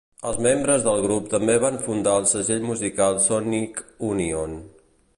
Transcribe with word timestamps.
Els 0.27 0.37
membres 0.45 0.85
del 0.87 1.01
grup 1.03 1.27
també 1.33 1.59
van 1.65 1.77
fundar 1.85 2.17
el 2.23 2.27
segell 2.33 2.67
musical 2.73 3.23
Sonic 3.29 3.89
Unyon. 4.13 4.61